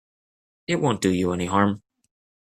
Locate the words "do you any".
1.01-1.45